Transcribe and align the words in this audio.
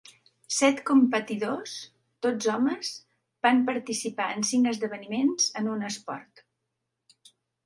Set 0.59 0.79
competidors, 0.89 1.73
tots 2.27 2.49
homes, 2.53 2.89
van 3.47 3.61
participar 3.69 4.31
en 4.39 4.47
cinc 4.53 4.71
esdeveniments 4.73 5.53
en 5.63 5.71
un 5.77 5.87
esport. 5.93 6.45